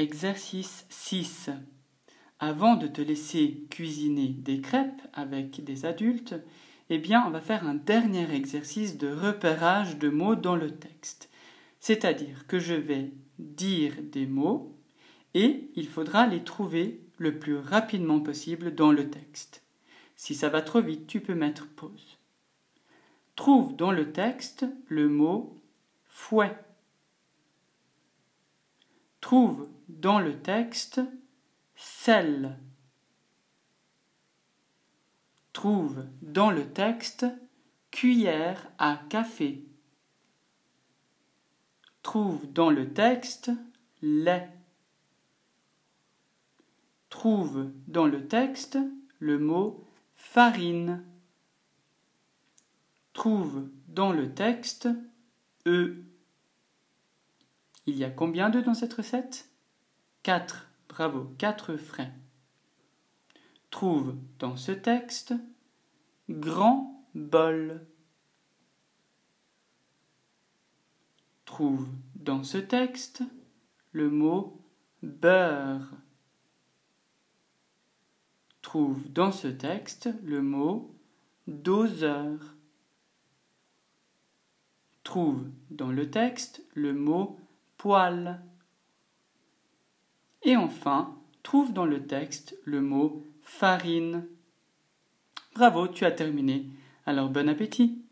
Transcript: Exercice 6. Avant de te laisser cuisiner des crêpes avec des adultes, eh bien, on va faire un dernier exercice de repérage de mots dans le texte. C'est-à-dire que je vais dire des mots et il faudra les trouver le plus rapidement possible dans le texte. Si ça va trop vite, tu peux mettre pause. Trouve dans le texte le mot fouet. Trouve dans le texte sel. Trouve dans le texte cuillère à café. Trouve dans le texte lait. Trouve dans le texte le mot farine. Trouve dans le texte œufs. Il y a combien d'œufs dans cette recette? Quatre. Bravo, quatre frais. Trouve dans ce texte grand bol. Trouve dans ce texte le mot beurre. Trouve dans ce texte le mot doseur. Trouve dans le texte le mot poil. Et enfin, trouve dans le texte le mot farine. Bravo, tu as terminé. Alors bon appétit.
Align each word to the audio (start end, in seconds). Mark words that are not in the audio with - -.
Exercice 0.00 0.86
6. 0.88 1.50
Avant 2.38 2.76
de 2.76 2.86
te 2.86 3.02
laisser 3.02 3.66
cuisiner 3.68 4.28
des 4.28 4.62
crêpes 4.62 5.02
avec 5.12 5.62
des 5.62 5.84
adultes, 5.84 6.36
eh 6.88 6.96
bien, 6.96 7.22
on 7.26 7.30
va 7.30 7.42
faire 7.42 7.66
un 7.66 7.74
dernier 7.74 8.34
exercice 8.34 8.96
de 8.96 9.12
repérage 9.12 9.98
de 9.98 10.08
mots 10.08 10.36
dans 10.36 10.56
le 10.56 10.70
texte. 10.70 11.28
C'est-à-dire 11.80 12.46
que 12.46 12.58
je 12.58 12.72
vais 12.72 13.12
dire 13.38 13.92
des 14.00 14.24
mots 14.24 14.74
et 15.34 15.70
il 15.76 15.86
faudra 15.86 16.26
les 16.26 16.44
trouver 16.44 17.02
le 17.18 17.38
plus 17.38 17.58
rapidement 17.58 18.20
possible 18.20 18.74
dans 18.74 18.92
le 18.92 19.10
texte. 19.10 19.62
Si 20.16 20.34
ça 20.34 20.48
va 20.48 20.62
trop 20.62 20.80
vite, 20.80 21.08
tu 21.08 21.20
peux 21.20 21.34
mettre 21.34 21.68
pause. 21.68 22.16
Trouve 23.36 23.76
dans 23.76 23.92
le 23.92 24.12
texte 24.12 24.64
le 24.88 25.10
mot 25.10 25.58
fouet. 26.06 26.56
Trouve 29.20 29.68
dans 30.00 30.18
le 30.18 30.40
texte 30.40 31.00
sel. 31.76 32.58
Trouve 35.52 36.06
dans 36.22 36.50
le 36.50 36.72
texte 36.72 37.26
cuillère 37.90 38.70
à 38.78 38.98
café. 39.10 39.62
Trouve 42.02 42.50
dans 42.50 42.70
le 42.70 42.94
texte 42.94 43.50
lait. 44.00 44.50
Trouve 47.10 47.70
dans 47.86 48.06
le 48.06 48.26
texte 48.26 48.78
le 49.18 49.38
mot 49.38 49.84
farine. 50.14 51.04
Trouve 53.12 53.68
dans 53.88 54.12
le 54.12 54.32
texte 54.32 54.88
œufs. 55.66 55.98
Il 57.84 57.96
y 57.98 58.04
a 58.04 58.10
combien 58.10 58.48
d'œufs 58.48 58.64
dans 58.64 58.72
cette 58.72 58.94
recette? 58.94 59.49
Quatre. 60.22 60.68
Bravo, 60.88 61.32
quatre 61.38 61.76
frais. 61.76 62.12
Trouve 63.70 64.16
dans 64.38 64.56
ce 64.56 64.72
texte 64.72 65.32
grand 66.28 67.06
bol. 67.14 67.86
Trouve 71.44 71.88
dans 72.16 72.44
ce 72.44 72.58
texte 72.58 73.22
le 73.92 74.10
mot 74.10 74.60
beurre. 75.02 75.94
Trouve 78.62 79.10
dans 79.10 79.32
ce 79.32 79.48
texte 79.48 80.10
le 80.22 80.42
mot 80.42 80.94
doseur. 81.46 82.56
Trouve 85.02 85.48
dans 85.70 85.90
le 85.90 86.10
texte 86.10 86.62
le 86.74 86.92
mot 86.92 87.38
poil. 87.78 88.42
Et 90.42 90.56
enfin, 90.56 91.16
trouve 91.42 91.72
dans 91.72 91.84
le 91.84 92.06
texte 92.06 92.56
le 92.64 92.80
mot 92.80 93.26
farine. 93.42 94.26
Bravo, 95.54 95.88
tu 95.88 96.04
as 96.04 96.12
terminé. 96.12 96.66
Alors 97.06 97.28
bon 97.28 97.48
appétit. 97.48 98.04